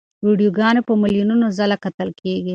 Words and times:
ویډیوګانې 0.25 0.81
په 0.87 0.93
میلیونو 1.01 1.45
ځله 1.57 1.77
کتل 1.83 2.09
کېږي. 2.21 2.49